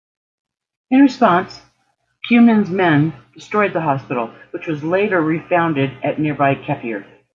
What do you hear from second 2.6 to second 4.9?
men destroyed the hospital, which was